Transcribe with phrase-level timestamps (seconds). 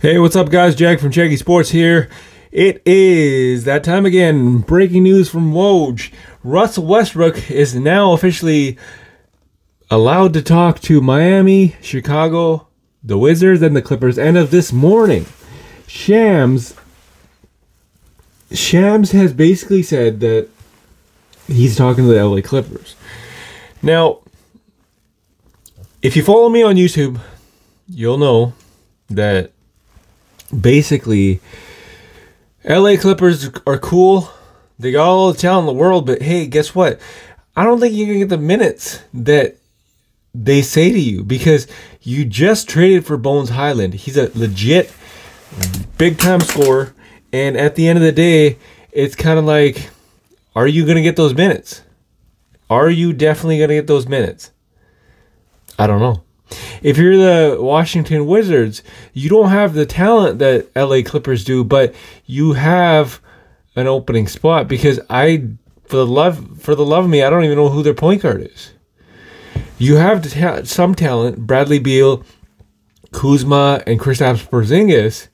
[0.00, 0.76] Hey, what's up, guys?
[0.76, 2.08] Jack from Jaggy Sports here.
[2.52, 4.58] It is that time again.
[4.58, 6.12] Breaking news from Woj.
[6.44, 8.78] Russell Westbrook is now officially
[9.90, 12.68] allowed to talk to Miami, Chicago,
[13.02, 14.20] the Wizards, and the Clippers.
[14.20, 15.26] And of this morning,
[15.88, 16.76] Shams
[18.52, 20.48] Shams has basically said that
[21.48, 22.94] he's talking to the LA Clippers.
[23.82, 24.20] Now,
[26.02, 27.20] if you follow me on YouTube,
[27.88, 28.52] you'll know
[29.10, 29.50] that
[30.52, 31.40] basically
[32.64, 34.30] LA Clippers are cool.
[34.78, 37.00] They got all the talent in the world, but hey, guess what?
[37.56, 39.56] I don't think you're gonna get the minutes that
[40.34, 41.66] they say to you because
[42.02, 43.94] you just traded for Bones Hyland.
[43.94, 44.92] He's a legit
[45.96, 46.94] big time scorer.
[47.32, 48.58] And at the end of the day,
[48.92, 49.90] it's kind of like,
[50.54, 51.82] are you to get those minutes?
[52.70, 54.50] Are you definitely to get those minutes?
[55.78, 56.22] I don't know.
[56.82, 61.94] If you're the Washington Wizards, you don't have the talent that LA Clippers do, but
[62.24, 63.20] you have
[63.76, 65.48] an opening spot because I
[65.84, 68.22] for the love for the love of me, I don't even know who their point
[68.22, 68.72] guard is.
[69.78, 72.24] You have ta- some talent, Bradley Beal,
[73.12, 75.28] Kuzma, and Kristaps Porzingis,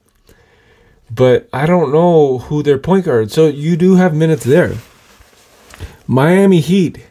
[1.11, 3.31] but I don't know who their point guard.
[3.31, 4.75] So you do have minutes there.
[6.07, 7.07] Miami Heat,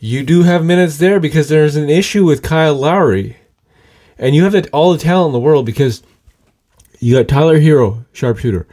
[0.00, 3.36] you do have minutes there because there's an issue with Kyle Lowry,
[4.18, 6.02] and you have all the talent in the world because
[6.98, 8.66] you got Tyler Herro, sharpshooter.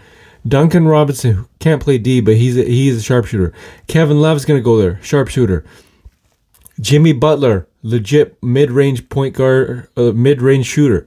[0.47, 3.53] Duncan Robinson who can't play D, but he's a, he's a sharpshooter.
[3.87, 5.65] Kevin Love's gonna go there, sharpshooter.
[6.79, 11.05] Jimmy Butler, legit mid-range point guard, uh, mid-range shooter.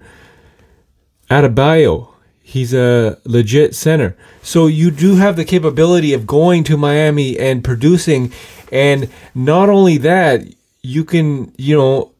[1.30, 2.08] Adebayo,
[2.42, 4.16] he's a legit center.
[4.42, 8.32] So you do have the capability of going to Miami and producing,
[8.70, 10.42] and not only that,
[10.82, 12.12] you can you know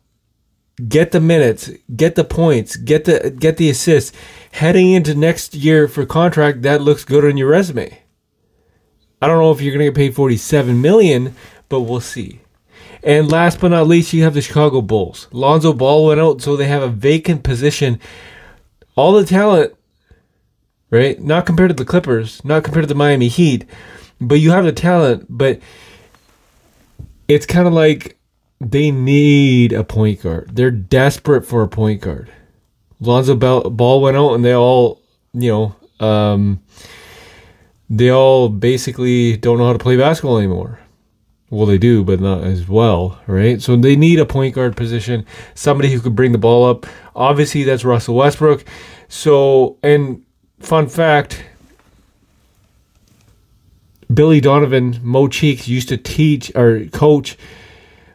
[0.89, 4.17] get the minutes, get the points, get the get the assists.
[4.53, 7.99] Heading into next year for contract, that looks good on your resume.
[9.23, 11.35] I don't know if you're gonna get paid 47 million,
[11.69, 12.41] but we'll see.
[13.03, 15.29] And last but not least, you have the Chicago Bulls.
[15.33, 17.99] Lonzo Ball went out, so they have a vacant position.
[18.95, 19.75] All the talent,
[20.91, 21.21] right?
[21.21, 23.65] Not compared to the Clippers, not compared to the Miami Heat,
[24.21, 25.61] but you have the talent, but
[27.31, 28.19] it's kind of like
[28.61, 30.51] they need a point guard.
[30.57, 32.31] They're desperate for a point guard.
[32.99, 35.01] Lonzo Ball went out, and they all,
[35.33, 35.51] you
[36.01, 36.61] know, um,
[37.89, 40.81] they all basically don't know how to play basketball anymore.
[41.51, 43.63] Well, they do, but not as well, right?
[43.63, 45.25] So they need a point guard position,
[45.55, 46.85] somebody who could bring the ball up.
[47.15, 48.65] Obviously, that's Russell Westbrook.
[49.09, 50.25] So, and
[50.59, 51.45] fun fact
[54.13, 57.37] Billy Donovan, Mo Cheeks used to teach or coach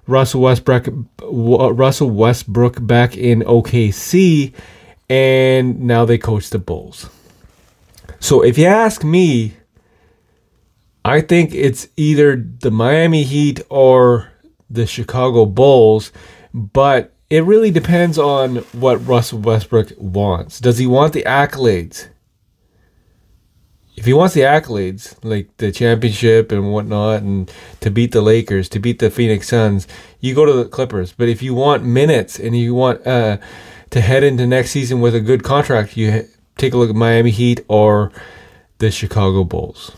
[0.07, 0.87] Russell Westbrook,
[1.23, 4.53] Russell Westbrook back in OKC,
[5.09, 7.09] and now they coach the Bulls.
[8.19, 9.53] So if you ask me,
[11.03, 14.31] I think it's either the Miami Heat or
[14.69, 16.11] the Chicago Bulls,
[16.53, 20.59] but it really depends on what Russell Westbrook wants.
[20.59, 22.07] Does he want the accolades?
[23.95, 28.67] If he wants the accolades, like the championship and whatnot, and to beat the Lakers,
[28.69, 29.87] to beat the Phoenix Suns,
[30.19, 31.13] you go to the Clippers.
[31.13, 33.37] But if you want minutes and you want uh,
[33.91, 37.31] to head into next season with a good contract, you take a look at Miami
[37.31, 38.11] Heat or
[38.79, 39.91] the Chicago Bulls.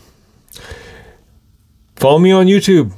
[1.96, 2.92] Follow me on YouTube,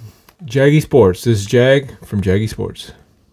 [0.45, 1.25] Jaggy Sports.
[1.25, 2.93] This is Jag from Jaggy Sports.